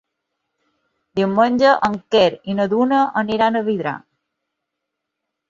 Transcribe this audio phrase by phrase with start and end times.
[1.19, 3.95] Diumenge en Quer i na Duna aniran a Vidrà.